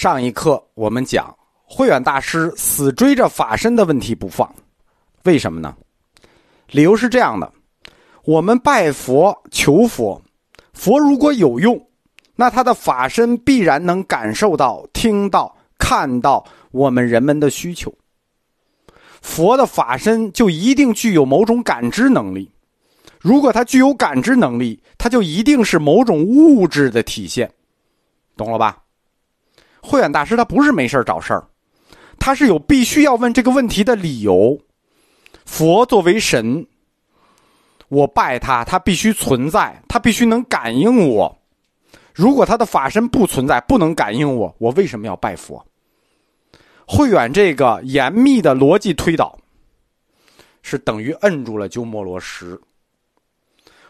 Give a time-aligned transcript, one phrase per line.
[0.00, 4.50] 上一课我们讲慧远大师死追着法身的问题不放，
[5.24, 5.76] 为什么呢？
[6.70, 7.52] 理由是这样的：
[8.24, 10.18] 我们拜佛求佛，
[10.72, 11.78] 佛如果有用，
[12.34, 17.92] 那他的法身必然能感受到、听到、看到我们人们的需求。
[19.20, 22.50] 佛的法身就一定具有某种感知能力。
[23.18, 27.52] 如果它具有感知能力，它就一定是某种物质的体现，
[28.34, 28.78] 懂了吧？
[29.82, 31.44] 慧远大师他不是没事找事儿，
[32.18, 34.58] 他是有必须要问这个问题的理由。
[35.46, 36.66] 佛作为神，
[37.88, 41.38] 我拜他，他必须存在，他必须能感应我。
[42.14, 45.64] 如果他的法身不存在，不能感应我，我为什么要拜佛？
[46.86, 49.38] 慧远这个严密的逻辑推导，
[50.62, 52.60] 是等于摁住了鸠摩罗什。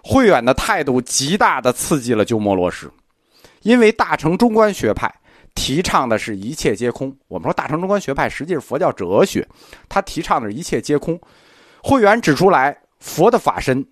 [0.03, 2.91] 慧远的态度极大的刺激了鸠摩罗什，
[3.63, 5.13] 因为大乘中观学派
[5.55, 7.15] 提倡的是一切皆空。
[7.29, 9.47] 我们说大乘中观学派实际是佛教哲学，
[9.89, 11.21] 他提倡的是一切皆空。
[11.83, 13.85] 慧远指出来，佛的法身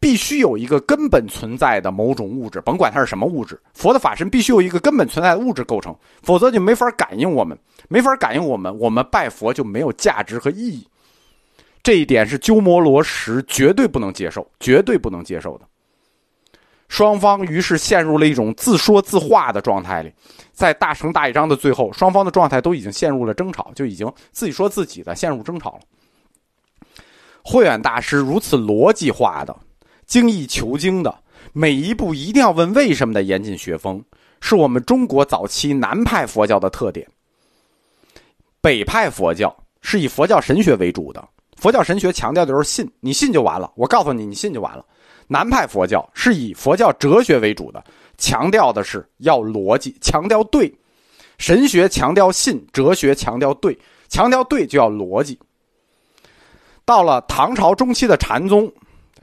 [0.00, 7.56] 必须有一个根本存在的某种物质，甭管它是什么物质，佛的法身必须有一个根本存在的物质构成，否则就没法感应我们，
[7.88, 10.86] 没法感应我们，我们拜佛就没有价值和意义。
[11.82, 15.66] 这一点是鸠摩罗什绝对不能接受，绝对不能接受的。
[16.92, 20.12] 双方于是陷入了一种自说自话的状态里，
[20.52, 25.80] 在大乘大义章的最后，双方的状态都已经陷入了争吵，就已经自己说自己的，陷入争吵了。
[27.42, 29.56] 慧远大师如此逻辑化的、
[30.04, 31.18] 精益求精的，
[31.54, 34.04] 每一步一定要问为什么的严谨学风，
[34.42, 37.08] 是我们中国早期南派佛教的特点。
[38.60, 41.26] 北派佛教是以佛教神学为主的。
[41.56, 43.72] 佛教神学强调的就是信，你信就完了。
[43.76, 44.84] 我告诉你，你信就完了。
[45.32, 47.82] 南派佛教是以佛教哲学为主的，
[48.18, 50.72] 强调的是要逻辑，强调对。
[51.38, 53.76] 神学强调信，哲学强调对，
[54.08, 55.38] 强调对就要逻辑。
[56.84, 58.70] 到了唐朝中期的禅宗，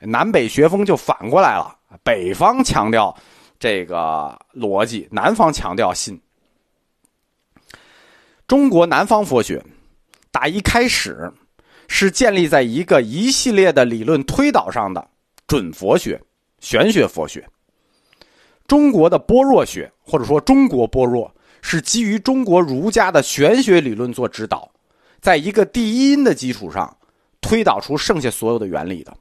[0.01, 3.15] 南北学风就反过来了，北方强调
[3.59, 6.19] 这个逻辑，南方强调信。
[8.47, 9.63] 中国南方佛学
[10.31, 11.31] 打一开始。
[11.91, 15.07] 是建立在一个一系列的理论推导上的
[15.49, 16.21] 准佛学、
[16.59, 17.43] 玄学佛学。
[18.67, 24.69] 中国的般若学，或者说中国般若，是基于中国儒家的玄学理论做指导，
[25.19, 26.95] 在一个第一因的基础上
[27.41, 29.11] 推导出剩下所有的原理的。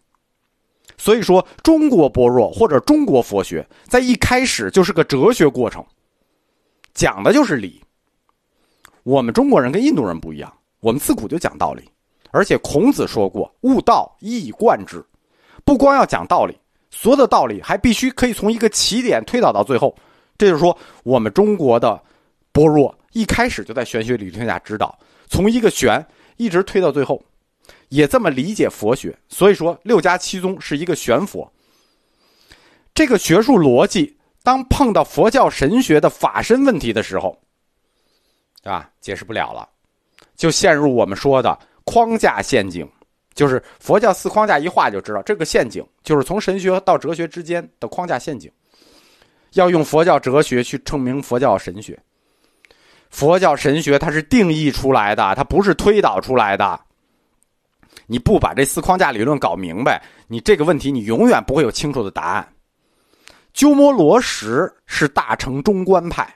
[0.98, 5.82] 所以说，中国般若或者中国佛学，在一开始就是个哲学过程，
[6.92, 7.82] 讲的就是理。
[9.02, 11.88] 我们中国人跟印度人不一样，我们自古就讲道理。
[12.30, 15.02] 而且孔子说过：“悟道，一以贯之。”
[15.68, 16.58] 不光要讲道理，
[16.90, 19.94] 所有的道理还必须可以从一个起点推导到最后。
[20.38, 22.02] 这就是说，我们中国的
[22.52, 26.02] 般若一开始就在玄学理论下指导，从一个玄
[26.38, 27.22] 一直推到最后，
[27.90, 29.14] 也这么理解佛学。
[29.28, 31.46] 所以说，六家七宗是一个玄佛。
[32.94, 37.38] 这个学术逻辑，当碰到佛教神学的法身问题的时候，
[38.62, 39.68] 啊，解释不了了，
[40.34, 41.58] 就陷入我们说的。
[41.84, 42.86] 框架陷阱，
[43.38, 48.50] 就是佛教四框架一画就知道，这个陷阱就是从神学到哲学之间的框架陷阱。
[49.53, 51.97] 要用佛教哲学去证明佛教神学，
[53.10, 56.81] 佛教神学它是定义出来的，它不是推导出来的。
[58.09, 62.53] 你不把这四框架理论搞明白，你这个问题你永远不会有清楚的答案。
[63.53, 66.28] 鸠摩罗什是大乘中观派，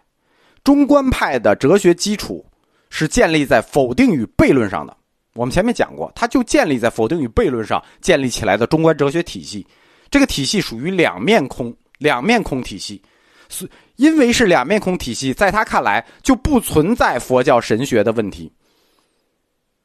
[0.63, 2.47] 中观派的哲学基础
[2.91, 4.97] 是建立在否定与悖论上的。
[5.35, 9.67] 我们前面讲过，它就建立在否定与悖论上建立起来的中观哲学体系。
[10.11, 13.03] 这个体系属于两面空，两面空体系。
[13.49, 18.51] 是因为是两面空体系，在他看来就不存在佛教神学的问题。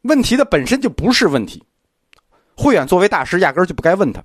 [0.04, 1.62] 问题的本身就不是问题。
[2.56, 4.24] 慧远作为大师，压根儿就不该问他。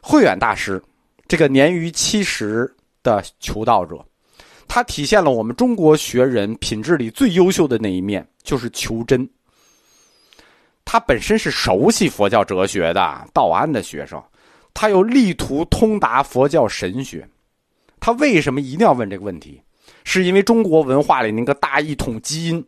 [0.00, 0.82] 慧远大师，
[1.26, 2.72] 这个年逾七十
[3.02, 4.04] 的求道者。
[4.78, 9.28] 它体现了我们中国学人品质里最优秀的那一面，就是求真。
[10.84, 14.22] 他本身是熟悉佛教哲学的道安的学生，
[14.72, 17.28] 他又力图通达佛教神学。
[17.98, 19.60] 他为什么一定要问这个问题？
[20.04, 22.64] 是因为中国文化里那个大一统基因，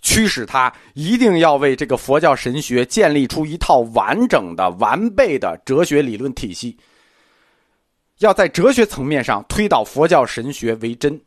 [0.00, 6.78] 驱使他一定要为这个佛教神学建立出一套完整的、完备的哲学理论体系。
[8.18, 11.20] 要在哲学层面上推导佛教神学为真，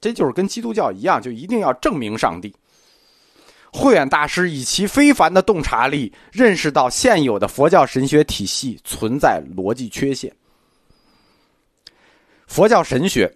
[0.00, 2.54] 这就是跟基督教一样，就一定要证明上帝。
[3.72, 10.30] 慧远大师以其非凡的洞察力，认识到现有的佛教神学体系存在逻辑缺陷。
[12.46, 13.32] 佛教神学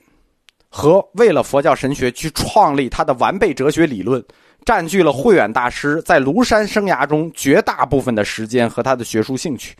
[0.68, 4.22] 和为了佛教神学去创立他的完备哲学理论，
[4.64, 9.74] 占据了慧远大师在庐山生涯中绝大部分的时间和他的学术兴趣。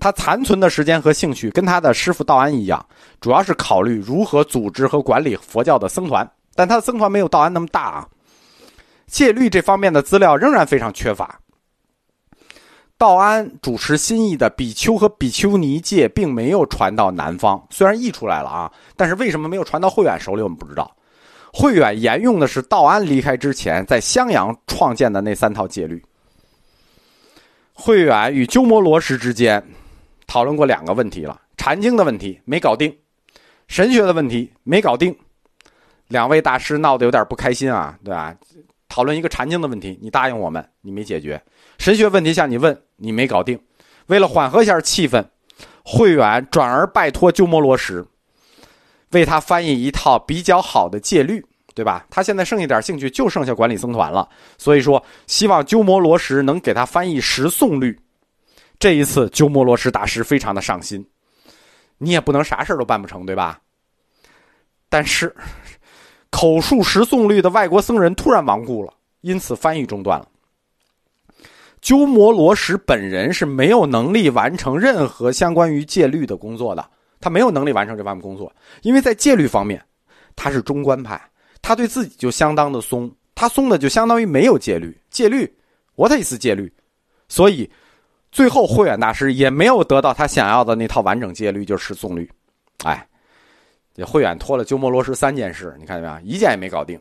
[0.00, 2.84] 他残存的时间和兴趣跟他的师傅道安一样，
[3.20, 8.08] 主要是考虑如何组织和管理佛教的僧团，但他的僧团没有道安那么大啊。
[9.06, 11.38] 戒律这方面的资料仍然非常缺乏。
[12.96, 20.94] 道安主持新译的比丘和比丘尼戒并没有传到南方，虽然译出来了啊，但是为什么没有传到慧远手里，我们不知道。
[21.52, 26.00] 慧远沿用的是道安离开之前在襄阳创建的那三套戒律。
[27.72, 29.64] 慧远与鸠摩罗什之间
[30.30, 32.96] 讨论过两个问题了：禅经的问题没搞定，
[33.66, 35.12] 神学的问题没搞定。
[36.06, 38.32] 两位大师闹得有点不开心啊，对吧？
[38.88, 41.42] 讨论一个禅经的问题，你答应我们，你没解决。
[41.78, 43.58] 神学问题向你问，你没搞定。
[44.06, 45.24] 为了缓和一下气氛，
[45.84, 48.06] 慧远转而拜托鸠摩罗什，
[49.10, 51.44] 为他翻译一套比较好的戒律，
[51.74, 52.06] 对吧？
[52.08, 54.28] 他现在剩下点兴趣，就剩下管理僧团了。
[54.56, 57.98] 所以说，希望鸠摩罗什能给他翻译十诵律。
[58.80, 61.06] 这一次，鸠摩罗什大师非常的上心。
[61.98, 63.60] 你也不能啥事都办不成，对吧？
[64.88, 65.36] 但是，
[66.30, 70.26] 口述十诵律的外国僧人突然亡故了，因此翻译中断了。
[71.82, 76.90] 鸠摩罗什本人是没有能力完成任何相关于戒律的工作的，
[77.20, 78.50] 他没有能力完成这方面工作，
[78.80, 79.82] 因为在戒律方面，
[80.34, 81.20] 他是中观派，
[81.60, 85.50] 他对自己就相当的松，他松的就相当于没有戒律，戒律
[85.96, 86.72] ，what is 戒律？
[87.28, 87.70] 所以，
[88.32, 92.30] 最后慧远大师也没有得到他想要的那套完整戒律，就是诵律，
[92.84, 93.06] 哎，
[93.94, 96.20] 这慧远托了鸠摩罗什三件事，你看见没有？
[96.24, 97.00] 一件也没搞定，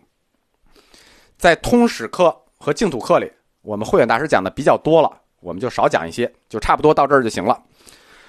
[1.37, 3.31] 在通史课和净土课里。
[3.61, 5.11] 我们慧远大师讲的比较多了，
[5.41, 7.61] 我们就少讲一些，就差不多到这儿就行了。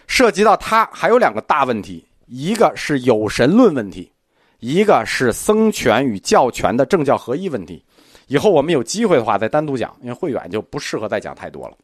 [0.08, 4.12] 涉及到他还有两个大问题，一个是有神论问题，
[4.58, 7.82] 一个是僧权与教权的政教合一问题。
[8.26, 11.76] 以后我们有机会的话再单独讲，因为慧远就不适合再讲太多了。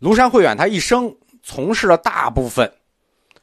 [0.00, 2.72] 庐山慧远他一生从事的大部分，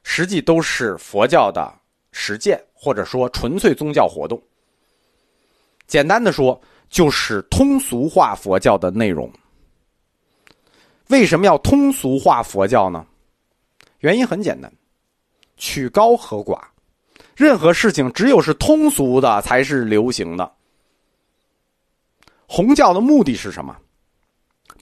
[0.03, 1.73] 实际都是佛教的
[2.11, 4.41] 实践，或者说纯粹宗教活动。
[5.87, 6.61] 简单的说。
[6.89, 9.27] 就是通俗化佛教的内容。
[11.07, 13.03] 为什么要通俗化佛教呢？
[14.01, 14.71] 原因很简单，
[15.57, 16.61] 曲高和寡，
[17.35, 20.51] 任何事情只有是通俗的才是流行的。
[22.45, 23.75] 弘教的目的是什么？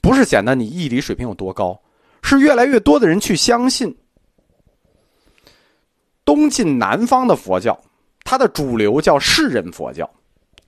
[0.02, 1.80] 不是显得你义理水平有多高，
[2.22, 3.96] 是越来越多的人去相信。
[6.24, 7.80] 东晋南方的佛教，
[8.24, 10.08] 它的主流叫士人佛教。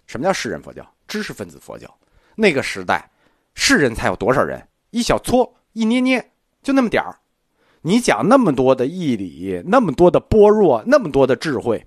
[0.07, 0.87] 什么叫士人佛教？
[1.07, 1.93] 知识分子佛教，
[2.35, 3.11] 那个时代，
[3.55, 4.67] 世人才有多少人？
[4.91, 6.33] 一小撮，一捏捏，
[6.63, 7.19] 就那么点儿。
[7.83, 11.87] 你讲那么多的义理，那么多的般若，那么多的智慧，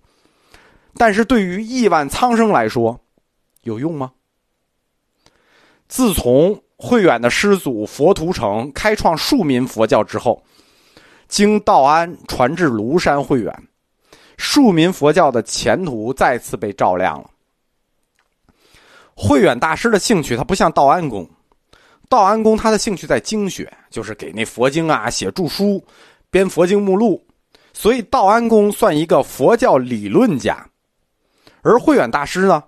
[0.96, 3.00] 但是对于亿万苍生来说，
[3.64, 4.14] 有用吗？
[5.88, 10.44] 自从慧远的师祖佛图澄开创庶民佛教之后，
[11.28, 13.68] 经道安传至庐山慧远，
[14.38, 17.30] 庶民佛教的前途再次被照亮了。
[19.16, 21.28] 慧远大师的兴趣，他不像道安公。
[22.08, 25.84] 道安公他的兴趣在经学，就是给那佛经啊写注书、
[26.30, 27.26] 编佛经目录，
[27.74, 30.64] 所以道安公算一个佛教理论家。
[31.64, 32.64] 而慧远大师呢，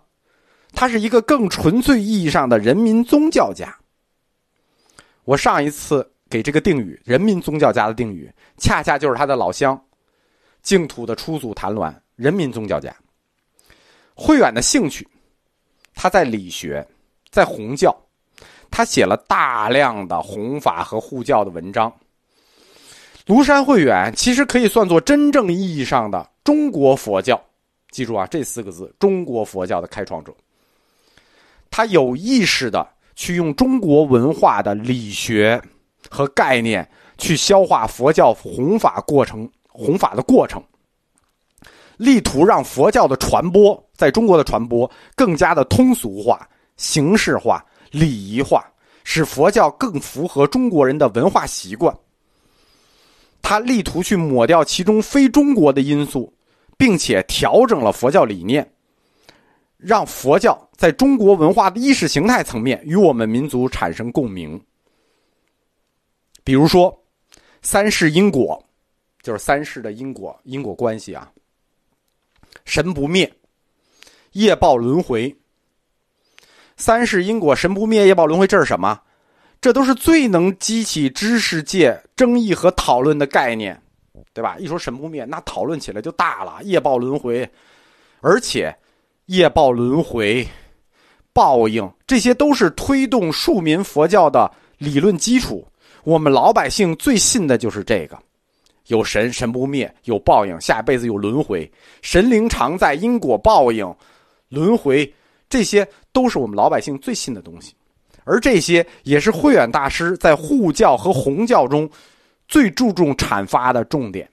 [0.74, 3.74] 他是一个更纯粹意义上的人民宗教家。
[5.30, 9.80] 我上一次给这个定语“人民宗教家”的定语，恰恰就是他的老乡，
[10.64, 12.92] 净土的初祖谭鸾，人民宗教家。
[14.16, 15.08] 慧远的兴趣。
[15.94, 16.84] 他在理学，
[17.30, 17.96] 在弘教，
[18.72, 21.94] 他写了大量的弘法和护教的文章。
[23.28, 27.40] 庐山慧远其实可以算作真正意义上的中国佛教，
[27.92, 30.34] 记住啊，这四个字：中国佛教的开创者。
[31.70, 32.88] 他有意识的
[33.20, 35.62] 去用中国文化的理学
[36.10, 40.64] 和概念去消化佛教弘法过程、弘法的过程。
[41.98, 46.48] 力图让佛教的传播在中国的传播更加的通俗化、
[46.78, 47.62] 形式化、
[47.92, 48.66] 礼仪化，
[49.04, 51.94] 使佛教更符合中国人的文化习惯。
[53.42, 56.34] 他力图去抹掉其中非中国的因素，
[56.78, 58.66] 并且调整了佛教理念，
[59.76, 64.58] 让佛教在中国文化的意识形态层面与我们民族产生共鸣。
[66.42, 66.98] 比如说，
[67.62, 68.66] 三世因果，
[69.22, 71.30] 就是三世的因果因果关系啊。
[72.64, 73.30] 神不灭，
[74.32, 75.36] 业报轮回。
[76.78, 79.02] 三世因果，神不灭，业报轮回，这是什么？
[79.60, 83.78] 这都是最能激起知识界争议和讨论的概念，
[84.32, 84.56] 对吧？
[84.58, 86.64] 一说神不灭，那讨论起来就大了。
[86.64, 87.48] 业报轮回，
[88.22, 88.74] 而且
[89.26, 90.48] 业报轮回、
[91.40, 95.66] 报应，这些都是推动庶民佛教的理论基础。
[96.04, 98.20] 我们老百姓最信的就是这个：
[98.88, 101.66] 有神，神不灭；有报应，下辈子有轮回；
[102.02, 103.90] 神灵常在，因果报应、
[104.50, 105.10] 轮回，
[105.48, 107.74] 这些都是我们老百姓最信的东西。
[108.26, 111.90] 而这些也是慧远大师在护教和弘教中
[112.50, 114.30] 最注重阐发的重点。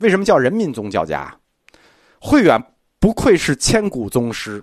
[0.00, 1.34] 为什么叫人民宗教家？
[2.20, 2.62] 慧远
[3.00, 4.62] 不愧是千古宗师，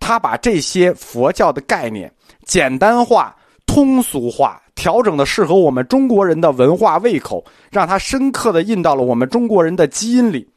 [0.00, 2.12] 他把这些佛教的概念
[2.44, 10.50] 简单化、通俗化，调整的适合我们中国人的文化胃口，让它深刻的印到了我们中国人的基因里，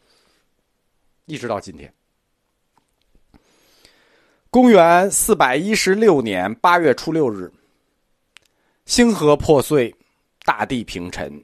[1.26, 1.94] 一直到今天。
[4.50, 7.52] 公元四百一十六年八月初六日，
[8.86, 9.94] 星河破碎，
[10.46, 11.44] 大地平沉，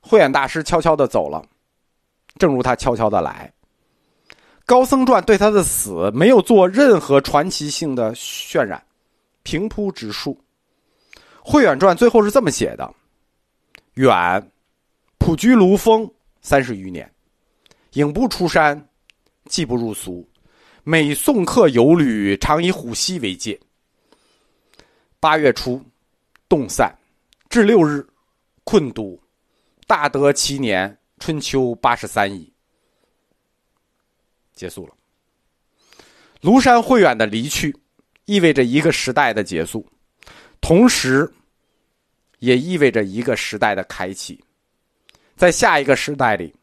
[0.00, 1.44] 慧远大师悄悄的走了，
[2.38, 3.52] 正如他悄悄的来。
[4.70, 8.80] 高僧传对他的死没有做任何传奇性的渲染，
[9.42, 10.40] 平铺直述。
[11.40, 12.94] 慧远传最后是这么写的：
[13.94, 14.52] 远，
[15.18, 16.08] 普居庐峰
[16.40, 17.12] 三十余年，
[17.94, 18.88] 影不出山，
[19.46, 20.24] 既不入俗。
[20.84, 23.58] 每送客游旅，常以虎溪为界。
[25.18, 25.84] 八月初，
[26.48, 26.96] 冻散，
[27.48, 28.06] 至六日，
[28.62, 29.20] 困都，
[29.88, 32.49] 大德其年春秋八十三矣。
[34.60, 34.92] 结束了。
[36.42, 37.74] 庐山慧远的离去，
[38.26, 39.86] 意味着一个时代的结束，
[40.60, 41.32] 同时，
[42.40, 44.38] 也意味着一个时代的开启。
[45.34, 46.54] 在下一个时代里，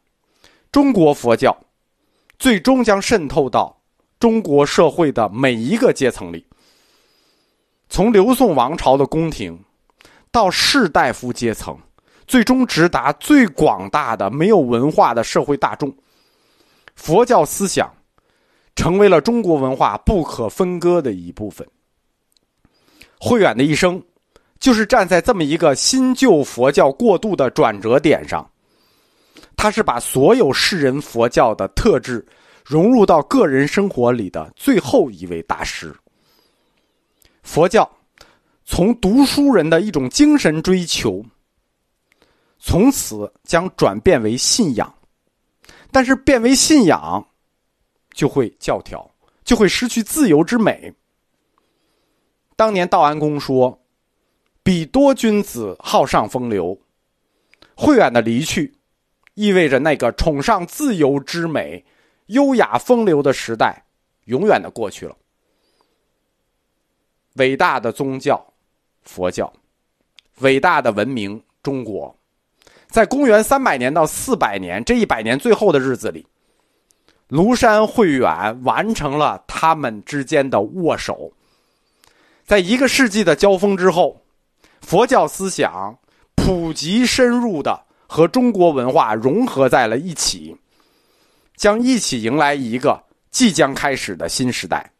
[0.70, 1.56] 中国佛教
[2.38, 3.74] 最终将渗透到。
[4.20, 6.44] 中国社会的每一个阶层里，
[7.88, 9.56] 从刘宋王朝的宫廷，
[10.32, 11.78] 到士大夫阶层，
[12.26, 15.96] 最终直达最广大的没有文化的社会大众，
[16.98, 17.88] 佛教思想
[18.74, 21.66] 成为了中国文化不可分割的一部分。
[23.20, 24.02] 慧远的一生，
[24.58, 28.44] 就是站在这么一个新旧佛教过渡的转折点上，
[29.56, 32.26] 他是把所有世人佛教的特质。
[32.66, 35.96] 融入到个人生活里的最后一位大师。
[37.42, 37.90] 佛教
[38.66, 41.24] 从读书人的一种精神追求，
[42.58, 44.94] 从此将转变为信仰，
[45.90, 47.26] 但是变为信仰，
[48.12, 49.10] 就会教条，
[49.44, 50.94] 就会失去自由之美。
[52.56, 53.80] 当年道安公说
[54.62, 56.78] ：“彼多君子好上风流。”
[57.76, 58.76] 慧远的离去，
[59.34, 61.84] 意味着那个崇尚自由之美。
[62.26, 63.86] 优雅风流的时代，
[64.24, 65.16] 永远的过去了。
[67.36, 68.52] 伟大的宗教，
[69.02, 69.46] 佛教；
[70.40, 72.17] 伟大的文明，中国。
[72.88, 76.26] 在公元三百年到四百年这一百年最后的日子里，
[77.28, 81.32] 庐山慧远完成了他们之间的握手。
[82.44, 84.22] 在一个世纪的交锋之后，
[84.80, 85.98] 佛教思想
[86.34, 90.56] 普及深入的和中国文化融合在了一起。
[91.56, 93.02] 将一起迎来一个
[93.32, 94.92] 即将开始的新时代。